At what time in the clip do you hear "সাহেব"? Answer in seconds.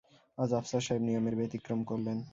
0.81-1.01